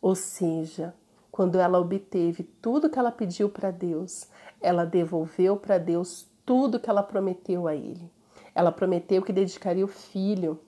Ou 0.00 0.14
seja, 0.14 0.94
quando 1.30 1.58
ela 1.58 1.78
obteve 1.78 2.42
tudo 2.42 2.90
que 2.90 2.98
ela 2.98 3.12
pediu 3.12 3.48
para 3.48 3.70
Deus, 3.70 4.28
ela 4.60 4.84
devolveu 4.84 5.56
para 5.56 5.78
Deus 5.78 6.28
tudo 6.44 6.80
que 6.80 6.90
ela 6.90 7.02
prometeu 7.02 7.66
a 7.66 7.74
ele. 7.74 8.10
Ela 8.54 8.72
prometeu 8.72 9.22
que 9.22 9.32
dedicaria 9.32 9.84
o 9.84 9.88
filho 9.88 10.60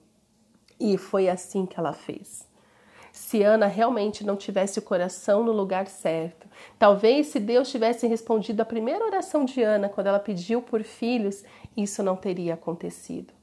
e 0.79 0.97
foi 0.97 1.29
assim 1.29 1.67
que 1.67 1.79
ela 1.79 1.93
fez. 1.93 2.49
Se 3.13 3.43
Ana 3.43 3.67
realmente 3.67 4.25
não 4.25 4.37
tivesse 4.37 4.79
o 4.79 4.83
coração 4.83 5.45
no 5.45 5.53
lugar 5.53 5.87
certo, 5.87 6.49
talvez 6.79 7.27
se 7.27 7.39
Deus 7.39 7.71
tivesse 7.71 8.07
respondido 8.07 8.63
a 8.63 8.65
primeira 8.65 9.05
oração 9.05 9.45
de 9.45 9.63
Ana 9.63 9.89
quando 9.89 10.07
ela 10.07 10.19
pediu 10.19 10.63
por 10.63 10.83
filhos, 10.83 11.45
isso 11.77 12.03
não 12.03 12.17
teria 12.17 12.55
acontecido. 12.55 13.35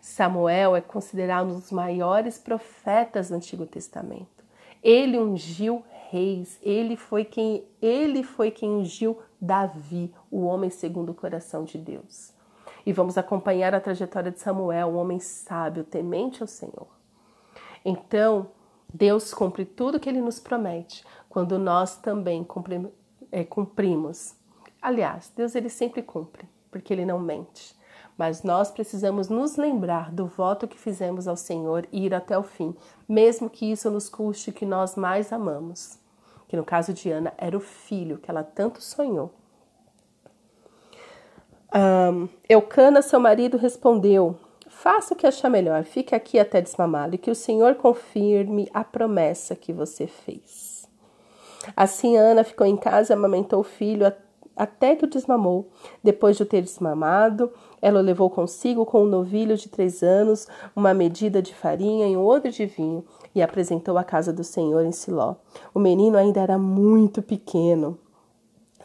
Samuel 0.00 0.76
é 0.76 0.80
considerado 0.82 1.48
um 1.48 1.54
dos 1.54 1.72
maiores 1.72 2.38
profetas 2.38 3.30
do 3.30 3.36
Antigo 3.36 3.64
Testamento. 3.64 4.44
Ele 4.82 5.18
ungiu 5.18 5.82
reis, 6.10 6.58
ele 6.62 6.94
foi 6.94 7.24
quem 7.24 7.64
ele 7.80 8.22
foi 8.22 8.50
quem 8.50 8.68
ungiu 8.68 9.18
Davi, 9.40 10.12
o 10.30 10.42
homem 10.42 10.68
segundo 10.68 11.10
o 11.10 11.14
coração 11.14 11.64
de 11.64 11.78
Deus. 11.78 12.32
E 12.84 12.92
vamos 12.92 13.16
acompanhar 13.16 13.74
a 13.74 13.80
trajetória 13.80 14.30
de 14.30 14.40
Samuel, 14.40 14.88
um 14.88 14.96
homem 14.96 15.18
sábio, 15.18 15.84
temente 15.84 16.42
ao 16.42 16.46
Senhor. 16.46 16.88
Então, 17.82 18.50
Deus 18.92 19.32
cumpre 19.32 19.64
tudo 19.64 19.98
que 19.98 20.08
ele 20.08 20.20
nos 20.20 20.38
promete, 20.38 21.02
quando 21.28 21.58
nós 21.58 21.96
também. 21.96 22.46
É, 23.32 23.42
cumprimos. 23.42 24.36
Aliás, 24.80 25.32
Deus 25.34 25.54
ele 25.54 25.70
sempre 25.70 26.02
cumpre, 26.02 26.46
porque 26.70 26.92
ele 26.92 27.06
não 27.06 27.18
mente 27.18 27.74
mas 28.16 28.42
nós 28.42 28.70
precisamos 28.70 29.28
nos 29.28 29.56
lembrar 29.56 30.12
do 30.12 30.26
voto 30.26 30.68
que 30.68 30.78
fizemos 30.78 31.26
ao 31.26 31.36
Senhor 31.36 31.86
e 31.92 32.06
ir 32.06 32.14
até 32.14 32.38
o 32.38 32.42
fim, 32.42 32.74
mesmo 33.08 33.50
que 33.50 33.70
isso 33.70 33.90
nos 33.90 34.08
custe 34.08 34.50
o 34.50 34.52
que 34.52 34.64
nós 34.64 34.94
mais 34.94 35.32
amamos. 35.32 35.98
Que 36.46 36.56
no 36.56 36.64
caso 36.64 36.92
de 36.92 37.10
Ana 37.10 37.32
era 37.36 37.56
o 37.56 37.60
filho 37.60 38.18
que 38.18 38.30
ela 38.30 38.44
tanto 38.44 38.80
sonhou. 38.82 39.32
Um, 41.74 42.28
Eucana, 42.48 43.02
seu 43.02 43.18
marido, 43.18 43.56
respondeu: 43.56 44.38
Faça 44.68 45.14
o 45.14 45.16
que 45.16 45.26
achar 45.26 45.48
melhor, 45.48 45.82
fique 45.82 46.14
aqui 46.14 46.38
até 46.38 46.60
desmamá-lo 46.60 47.14
e 47.16 47.18
que 47.18 47.30
o 47.30 47.34
Senhor 47.34 47.74
confirme 47.74 48.68
a 48.72 48.84
promessa 48.84 49.56
que 49.56 49.72
você 49.72 50.06
fez. 50.06 50.88
Assim, 51.74 52.16
Ana 52.16 52.44
ficou 52.44 52.66
em 52.66 52.76
casa 52.76 53.12
e 53.12 53.14
amamentou 53.14 53.60
o 53.60 53.64
filho 53.64 54.06
até 54.56 54.94
que 54.94 55.04
o 55.04 55.08
desmamou. 55.08 55.68
Depois 56.02 56.36
de 56.36 56.42
o 56.42 56.46
ter 56.46 56.62
desmamado, 56.62 57.50
ela 57.80 58.00
o 58.00 58.02
levou 58.02 58.30
consigo 58.30 58.86
com 58.86 59.02
um 59.02 59.08
novilho 59.08 59.56
de 59.56 59.68
três 59.68 60.02
anos, 60.02 60.46
uma 60.74 60.94
medida 60.94 61.42
de 61.42 61.54
farinha 61.54 62.06
e 62.08 62.16
um 62.16 62.24
odre 62.24 62.50
de 62.50 62.66
vinho, 62.66 63.04
e 63.34 63.42
apresentou 63.42 63.98
à 63.98 64.04
casa 64.04 64.32
do 64.32 64.44
Senhor 64.44 64.84
em 64.84 64.92
Siló. 64.92 65.36
O 65.74 65.78
menino 65.78 66.16
ainda 66.16 66.40
era 66.40 66.58
muito 66.58 67.20
pequeno. 67.20 67.98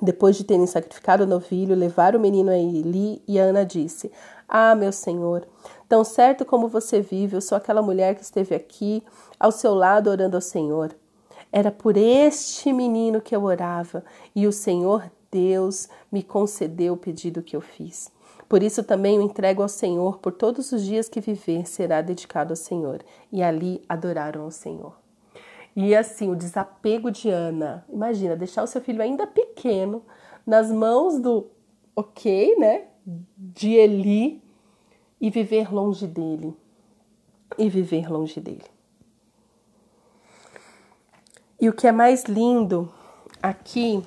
Depois 0.02 0.38
de 0.38 0.46
terem 0.46 0.66
sacrificado 0.66 1.24
o 1.24 1.28
novilho, 1.28 1.76
levaram 1.76 2.18
o 2.18 2.22
menino 2.22 2.50
a 2.50 2.58
Eli, 2.58 3.22
e 3.28 3.38
Ana 3.38 3.66
disse: 3.66 4.12
Ah, 4.48 4.74
meu 4.74 4.94
senhor, 4.94 5.46
tão 5.90 6.06
certo 6.06 6.46
como 6.46 6.70
você 6.70 7.02
vive, 7.02 7.36
eu 7.36 7.42
sou 7.42 7.58
aquela 7.58 7.82
mulher 7.82 8.16
que 8.16 8.24
esteve 8.24 8.56
aqui 8.56 9.04
ao 9.38 9.52
seu 9.52 9.74
lado 9.74 10.10
orando 10.10 10.38
ao 10.38 10.42
Senhor. 10.42 10.96
Era 11.52 11.72
por 11.72 11.98
este 11.98 12.72
menino 12.72 13.20
que 13.20 13.36
eu 13.36 13.44
orava, 13.44 14.04
e 14.34 14.48
o 14.48 14.54
Senhor 14.54 15.12
Deus 15.32 15.88
me 16.12 16.24
concedeu 16.24 16.94
o 16.94 16.98
pedido 16.98 17.44
que 17.44 17.56
eu 17.56 17.62
fiz. 17.62 18.12
Por 18.48 18.64
isso 18.64 18.84
também 18.84 19.20
o 19.20 19.22
entrego 19.22 19.62
ao 19.62 19.70
Senhor, 19.70 20.18
por 20.18 20.34
todos 20.34 20.72
os 20.72 20.84
dias 20.84 21.08
que 21.08 21.22
viver 21.22 21.68
será 21.68 22.02
dedicado 22.02 22.52
ao 22.52 22.56
Senhor. 22.56 23.04
E 23.32 23.44
ali 23.44 23.82
adoraram 23.88 24.42
ao 24.42 24.52
Senhor. 24.52 24.98
E 25.76 25.96
assim, 25.96 26.32
o 26.32 26.36
desapego 26.36 27.12
de 27.12 27.30
Ana, 27.30 27.86
imagina, 27.88 28.36
deixar 28.36 28.64
o 28.64 28.68
seu 28.68 28.82
filho 28.82 29.04
ainda 29.04 29.28
pequeno 29.28 30.04
nas 30.46 30.72
mãos 30.72 31.20
do 31.20 31.46
ok, 31.96 32.56
né, 32.58 32.88
de 33.38 33.74
Eli 33.74 34.42
e 35.22 35.30
viver 35.30 35.72
longe 35.72 36.08
dele. 36.08 36.56
E 37.58 37.70
viver 37.70 38.10
longe 38.10 38.40
dele. 38.40 38.66
E 41.62 41.70
o 41.70 41.74
que 41.74 41.88
é 41.88 41.92
mais 41.92 42.24
lindo 42.24 42.92
aqui 43.44 44.04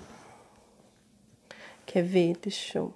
Quer 1.93 2.05
ver? 2.05 2.39
Deixa 2.39 2.79
eu. 2.79 2.95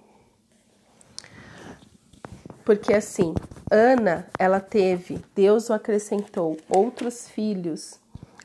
Porque 2.65 2.91
assim, 2.95 3.35
Ana, 3.69 4.27
ela 4.39 4.59
teve, 4.59 5.23
Deus 5.35 5.69
o 5.69 5.73
acrescentou 5.73 6.57
outros 6.67 7.29
filhos 7.29 7.99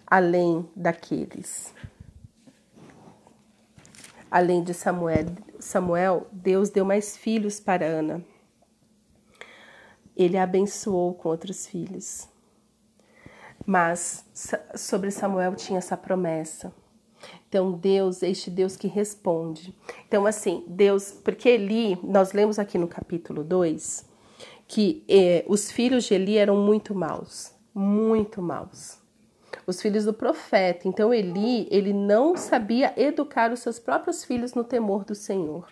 além 0.07 0.69
daqueles. 0.77 1.73
Além 4.31 4.63
de 4.63 4.75
Samuel, 4.75 5.25
Samuel, 5.59 6.27
Deus 6.31 6.69
deu 6.69 6.85
mais 6.85 7.17
filhos 7.17 7.59
para 7.59 7.87
Ana. 7.87 8.23
Ele 10.15 10.37
a 10.37 10.43
abençoou 10.43 11.15
com 11.15 11.31
outros 11.31 11.67
filhos. 11.67 12.29
Mas 13.65 14.27
sobre 14.77 15.11
Samuel 15.11 15.55
tinha 15.55 15.79
essa 15.79 15.97
promessa 15.97 16.71
então, 17.53 17.71
Deus, 17.71 18.23
este 18.23 18.51
Deus 18.51 18.79
que 18.79 18.89
responde. 18.89 19.77
Então, 20.09 20.25
assim, 20.25 20.65
Deus, 20.67 21.13
porque 21.23 21.51
Eli, 21.51 21.99
nós 22.03 22.33
lemos 22.33 22.59
aqui 22.59 22.79
no 22.79 22.89
capítulo 22.89 23.45
2 23.45 24.09
que 24.67 25.05
eh, 25.07 25.45
os 25.47 25.71
filhos 25.71 26.05
de 26.05 26.15
Eli 26.15 26.39
eram 26.39 26.57
muito 26.57 26.95
maus, 26.95 27.53
muito 27.75 28.41
maus. 28.41 28.97
Os 29.67 29.83
filhos 29.83 30.07
do 30.07 30.15
profeta. 30.15 30.89
Então, 30.89 31.13
Eli, 31.13 31.69
ele 31.71 31.93
não 31.93 32.39
sabia 32.39 32.95
educar 32.97 33.53
os 33.53 33.61
seus 33.61 33.79
próprios 33.79 34.25
filhos 34.25 34.55
no 34.55 34.65
temor 34.65 35.05
do 35.05 35.15
Senhor. 35.15 35.69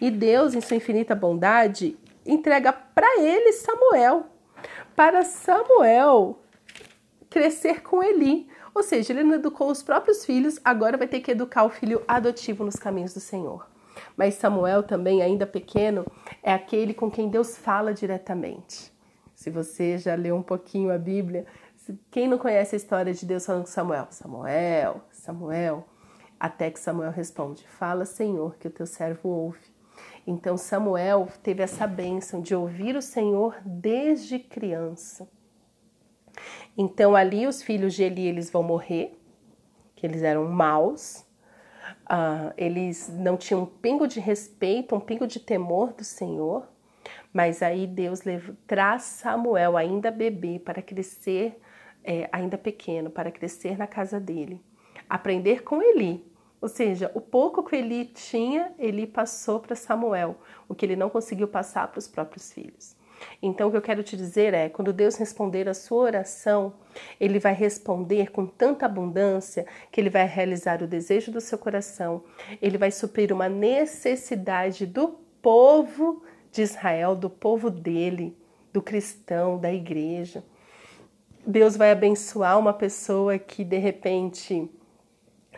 E 0.00 0.10
Deus, 0.10 0.56
em 0.56 0.60
sua 0.60 0.78
infinita 0.78 1.14
bondade, 1.14 1.96
entrega 2.26 2.72
para 2.72 3.20
ele 3.20 3.52
Samuel, 3.52 4.26
para 4.96 5.22
Samuel 5.22 6.40
crescer 7.30 7.80
com 7.80 8.02
Eli. 8.02 8.50
Ou 8.74 8.82
seja, 8.82 9.12
ele 9.12 9.22
não 9.22 9.34
educou 9.34 9.70
os 9.70 9.82
próprios 9.82 10.24
filhos, 10.24 10.58
agora 10.64 10.96
vai 10.96 11.06
ter 11.06 11.20
que 11.20 11.30
educar 11.30 11.64
o 11.64 11.70
filho 11.70 12.02
adotivo 12.08 12.64
nos 12.64 12.76
caminhos 12.76 13.12
do 13.12 13.20
Senhor. 13.20 13.66
Mas 14.16 14.34
Samuel 14.34 14.82
também, 14.82 15.22
ainda 15.22 15.46
pequeno, 15.46 16.06
é 16.42 16.52
aquele 16.52 16.94
com 16.94 17.10
quem 17.10 17.28
Deus 17.28 17.56
fala 17.56 17.92
diretamente. 17.92 18.92
Se 19.34 19.50
você 19.50 19.98
já 19.98 20.14
leu 20.14 20.36
um 20.36 20.42
pouquinho 20.42 20.92
a 20.92 20.98
Bíblia, 20.98 21.46
quem 22.10 22.28
não 22.28 22.38
conhece 22.38 22.74
a 22.74 22.78
história 22.78 23.12
de 23.12 23.26
Deus 23.26 23.44
falando 23.44 23.64
com 23.64 23.70
Samuel? 23.70 24.06
Samuel, 24.10 25.02
Samuel. 25.10 25.84
Até 26.38 26.70
que 26.70 26.78
Samuel 26.78 27.10
responde: 27.10 27.66
Fala, 27.66 28.04
Senhor, 28.04 28.56
que 28.56 28.68
o 28.68 28.70
teu 28.70 28.86
servo 28.86 29.28
ouve. 29.28 29.72
Então 30.26 30.56
Samuel 30.56 31.28
teve 31.42 31.62
essa 31.62 31.86
bênção 31.86 32.40
de 32.40 32.54
ouvir 32.54 32.96
o 32.96 33.02
Senhor 33.02 33.56
desde 33.64 34.38
criança. 34.38 35.28
Então 36.76 37.14
ali 37.14 37.46
os 37.46 37.62
filhos 37.62 37.94
de 37.94 38.02
Eli 38.02 38.26
eles 38.26 38.50
vão 38.50 38.62
morrer, 38.62 39.18
que 39.94 40.06
eles 40.06 40.22
eram 40.22 40.44
maus, 40.46 41.24
uh, 42.02 42.52
eles 42.56 43.08
não 43.08 43.36
tinham 43.36 43.62
um 43.62 43.66
pingo 43.66 44.06
de 44.06 44.20
respeito, 44.20 44.94
um 44.94 45.00
pingo 45.00 45.26
de 45.26 45.40
temor 45.40 45.92
do 45.92 46.04
Senhor. 46.04 46.66
Mas 47.32 47.62
aí 47.62 47.86
Deus 47.86 48.20
traz 48.66 49.02
Samuel, 49.02 49.76
ainda 49.76 50.10
bebê, 50.10 50.58
para 50.58 50.82
crescer, 50.82 51.58
é, 52.04 52.28
ainda 52.30 52.58
pequeno, 52.58 53.10
para 53.10 53.30
crescer 53.30 53.78
na 53.78 53.86
casa 53.86 54.20
dele. 54.20 54.60
Aprender 55.08 55.62
com 55.62 55.82
Eli. 55.82 56.24
Ou 56.60 56.68
seja, 56.68 57.10
o 57.14 57.20
pouco 57.20 57.64
que 57.64 57.74
Eli 57.74 58.04
tinha, 58.04 58.72
Eli 58.78 59.06
passou 59.06 59.58
para 59.58 59.74
Samuel, 59.74 60.36
o 60.68 60.74
que 60.74 60.86
ele 60.86 60.94
não 60.94 61.10
conseguiu 61.10 61.48
passar 61.48 61.88
para 61.88 61.98
os 61.98 62.06
próprios 62.06 62.52
filhos. 62.52 62.94
Então, 63.40 63.68
o 63.68 63.70
que 63.70 63.76
eu 63.76 63.82
quero 63.82 64.02
te 64.02 64.16
dizer 64.16 64.54
é: 64.54 64.68
quando 64.68 64.92
Deus 64.92 65.16
responder 65.16 65.68
a 65.68 65.74
sua 65.74 66.04
oração, 66.04 66.74
Ele 67.20 67.38
vai 67.38 67.54
responder 67.54 68.30
com 68.30 68.46
tanta 68.46 68.86
abundância 68.86 69.66
que 69.90 70.00
Ele 70.00 70.10
vai 70.10 70.26
realizar 70.26 70.82
o 70.82 70.86
desejo 70.86 71.30
do 71.30 71.40
seu 71.40 71.58
coração, 71.58 72.24
Ele 72.60 72.78
vai 72.78 72.90
suprir 72.90 73.32
uma 73.32 73.48
necessidade 73.48 74.86
do 74.86 75.08
povo 75.40 76.22
de 76.50 76.62
Israel, 76.62 77.16
do 77.16 77.30
povo 77.30 77.70
dele, 77.70 78.36
do 78.72 78.80
cristão, 78.82 79.58
da 79.58 79.72
igreja. 79.72 80.44
Deus 81.44 81.76
vai 81.76 81.90
abençoar 81.90 82.58
uma 82.58 82.72
pessoa 82.72 83.38
que 83.38 83.64
de 83.64 83.78
repente 83.78 84.70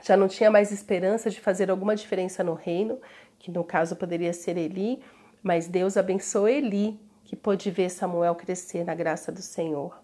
já 0.02 0.16
não 0.16 0.28
tinha 0.28 0.50
mais 0.50 0.73
esperança 0.73 1.30
de 1.30 1.40
fazer 1.40 1.71
alguma 1.71 1.94
diferença 1.94 2.42
no 2.42 2.54
reino, 2.54 2.99
que 3.38 3.50
no 3.50 3.62
caso 3.62 3.97
poderia 3.97 4.33
ser 4.33 4.56
Eli, 4.56 5.02
mas 5.42 5.68
Deus 5.68 5.97
abençoou 5.97 6.49
Eli, 6.49 6.99
que 7.25 7.35
pôde 7.35 7.71
ver 7.71 7.90
Samuel 7.90 8.35
crescer 8.35 8.85
na 8.85 8.95
graça 8.95 9.33
do 9.33 9.43
Senhor. 9.43 9.99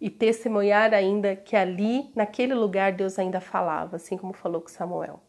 E 0.00 0.10
testemunhar 0.10 0.92
ainda 0.92 1.36
que 1.36 1.54
ali, 1.54 2.10
naquele 2.14 2.54
lugar, 2.54 2.92
Deus 2.92 3.18
ainda 3.18 3.40
falava, 3.40 3.96
assim 3.96 4.16
como 4.16 4.32
falou 4.32 4.60
com 4.60 4.68
Samuel. 4.68 5.20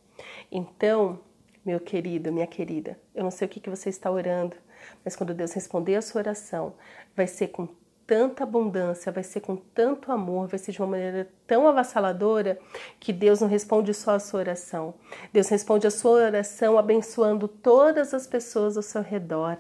Então, 0.52 1.20
meu 1.64 1.80
querido, 1.80 2.32
minha 2.32 2.48
querida, 2.48 3.00
eu 3.14 3.24
não 3.24 3.32
sei 3.32 3.46
o 3.46 3.50
que, 3.50 3.70
você 3.70 3.90
está 3.90 4.10
orando, 4.10 4.56
mas 5.04 5.16
quando 5.16 5.34
Deus 5.34 5.54
responder 5.54 5.96
a 5.96 6.02
sua 6.02 6.20
oração, 6.20 6.74
vai 7.16 7.28
ser 7.28 7.50
com 7.50 7.68
tanta 8.06 8.44
abundância, 8.44 9.12
vai 9.12 9.24
ser 9.24 9.40
com 9.40 9.56
tanto 9.56 10.12
amor, 10.12 10.48
vai 10.48 10.60
ser 10.60 10.72
de 10.72 10.80
uma 10.82 10.88
maneira 10.88 11.30
tão 11.48 11.68
avassaladora 11.68 12.60
que 13.00 13.14
Deus 13.14 13.40
não 13.40 13.48
responde 13.48 13.94
só 13.94 14.16
a 14.16 14.20
sua 14.20 14.42
oração. 14.42 14.94
Deus 15.32 15.48
responde 15.48 15.88
a 15.88 15.92
sua 15.92 16.12
oração 16.12 16.78
abençoando 16.78 17.48
todas 17.48 18.14
as 18.14 18.28
pessoas 18.28 18.76
ao 18.76 18.84
seu 18.84 19.02
redor, 19.02 19.58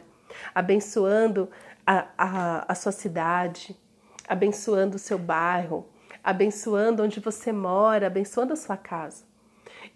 abençoando 0.53 1.49
a, 1.85 2.07
a, 2.17 2.71
a 2.71 2.75
sua 2.75 2.91
cidade, 2.91 3.75
abençoando 4.27 4.95
o 4.95 4.99
seu 4.99 5.17
bairro, 5.17 5.87
abençoando 6.23 7.03
onde 7.03 7.19
você 7.19 7.51
mora, 7.51 8.07
abençoando 8.07 8.53
a 8.53 8.57
sua 8.57 8.77
casa. 8.77 9.25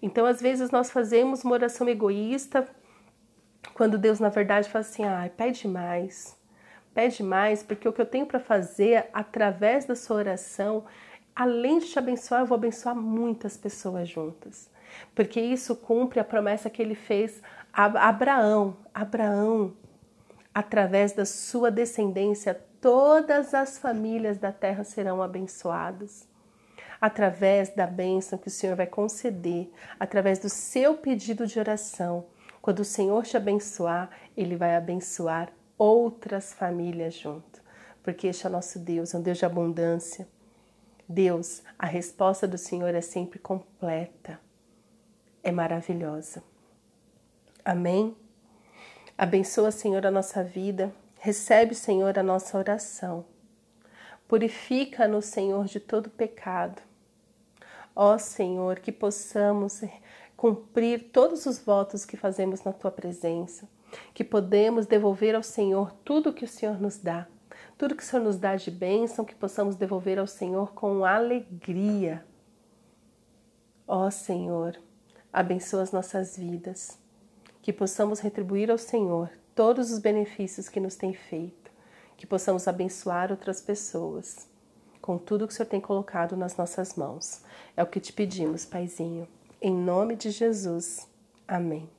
Então, 0.02 0.26
às 0.26 0.42
vezes, 0.42 0.70
nós 0.70 0.92
fazemos 0.92 1.44
uma 1.44 1.54
oração 1.54 1.88
egoísta, 1.88 2.68
quando 3.74 3.98
Deus, 3.98 4.20
na 4.20 4.30
verdade, 4.30 4.70
fala 4.70 4.82
assim: 4.82 5.04
ai, 5.04 5.30
pede 5.30 5.68
mais, 5.68 6.38
pede 6.94 7.24
mais, 7.24 7.64
porque 7.64 7.88
o 7.88 7.94
que 7.94 8.02
eu 8.02 8.06
tenho 8.06 8.26
para 8.26 8.40
fazer 8.40 9.10
através 9.14 9.86
da 9.86 9.96
sua 9.96 10.18
oração, 10.18 10.86
além 11.36 11.80
de 11.80 11.88
te 11.88 12.00
abençoar, 12.00 12.42
eu 12.42 12.46
vou 12.46 12.56
abençoar 12.58 12.96
muitas 12.96 13.56
pessoas 13.56 14.10
juntas. 14.10 14.70
Porque 15.14 15.40
isso 15.40 15.76
cumpre 15.76 16.20
a 16.20 16.24
promessa 16.24 16.70
que 16.70 16.82
ele 16.82 16.96
fez 16.96 17.42
a 17.72 17.86
Abraão. 18.08 18.78
Abraão, 18.94 19.74
através 20.58 21.12
da 21.12 21.24
sua 21.24 21.70
descendência, 21.70 22.60
todas 22.82 23.54
as 23.54 23.78
famílias 23.78 24.40
da 24.40 24.52
terra 24.52 24.84
serão 24.84 25.22
abençoadas 25.22 26.28
através 27.00 27.70
da 27.76 27.86
bênção 27.86 28.40
que 28.40 28.48
o 28.48 28.52
Senhor 28.52 28.76
vai 28.76 28.88
conceder, 28.88 29.72
através 30.00 30.40
do 30.40 30.50
seu 30.50 30.96
pedido 30.96 31.46
de 31.46 31.60
oração. 31.60 32.26
Quando 32.60 32.80
o 32.80 32.86
Senhor 32.86 33.24
te 33.24 33.38
abençoar, 33.38 34.10
Ele 34.36 34.56
vai 34.56 34.76
abençoar 34.76 35.52
outras 35.78 36.54
famílias 36.54 37.14
junto, 37.14 37.62
porque 38.02 38.26
este 38.26 38.48
é 38.48 38.50
nosso 38.50 38.80
Deus, 38.80 39.14
é 39.14 39.18
um 39.20 39.22
Deus 39.22 39.38
de 39.38 39.46
abundância. 39.46 40.28
Deus, 41.08 41.62
a 41.78 41.86
resposta 41.86 42.48
do 42.48 42.58
Senhor 42.58 42.96
é 42.96 43.02
sempre 43.02 43.38
completa, 43.38 44.40
é 45.44 45.52
maravilhosa. 45.52 46.42
Amém? 47.64 48.18
Abençoa, 49.18 49.72
Senhor, 49.72 50.06
a 50.06 50.12
nossa 50.12 50.44
vida, 50.44 50.94
recebe, 51.20 51.74
Senhor, 51.74 52.20
a 52.20 52.22
nossa 52.22 52.56
oração. 52.56 53.26
Purifica-nos, 54.28 55.26
Senhor, 55.26 55.66
de 55.66 55.80
todo 55.80 56.08
pecado. 56.08 56.80
Ó 57.96 58.16
Senhor, 58.20 58.80
que 58.80 58.92
possamos 58.92 59.82
cumprir 60.36 61.10
todos 61.12 61.48
os 61.48 61.58
votos 61.58 62.06
que 62.06 62.16
fazemos 62.16 62.64
na 62.64 62.72
tua 62.72 62.92
presença, 62.92 63.68
que 64.14 64.24
podemos 64.24 64.86
devolver 64.86 65.34
ao 65.34 65.42
Senhor 65.42 65.92
tudo 66.06 66.32
que 66.32 66.46
o 66.46 66.48
Senhor 66.48 66.80
nos 66.80 67.00
dá, 67.00 67.26
tudo 67.76 67.96
que 67.96 68.04
o 68.04 68.06
Senhor 68.06 68.22
nos 68.22 68.38
dá 68.38 68.56
de 68.56 68.70
bênção, 68.70 69.26
que 69.26 69.34
possamos 69.34 69.76
devolver 69.76 70.20
ao 70.20 70.28
Senhor 70.28 70.74
com 70.74 71.04
alegria. 71.04 72.24
Ó 73.88 74.12
Senhor, 74.12 74.80
abençoa 75.34 75.82
as 75.82 75.92
nossas 75.92 76.38
vidas, 76.38 77.00
que 77.68 77.74
possamos 77.74 78.22
retribuir 78.22 78.72
ao 78.72 78.78
Senhor 78.78 79.30
todos 79.54 79.92
os 79.92 80.00
benefícios 80.00 80.70
que 80.70 80.80
nos 80.80 80.96
tem 80.96 81.14
feito 81.14 81.70
que 82.16 82.26
possamos 82.26 82.66
abençoar 82.66 83.30
outras 83.30 83.60
pessoas 83.60 84.48
com 85.02 85.18
tudo 85.18 85.46
que 85.46 85.52
o 85.52 85.56
Senhor 85.56 85.68
tem 85.68 85.82
colocado 85.82 86.38
nas 86.38 86.56
nossas 86.56 86.96
mãos. 86.96 87.42
É 87.76 87.84
o 87.84 87.88
que 87.88 88.00
te 88.00 88.14
pedimos, 88.14 88.64
Paizinho. 88.64 89.28
Em 89.62 89.76
nome 89.76 90.16
de 90.16 90.32
Jesus. 90.32 91.10
Amém. 91.46 91.90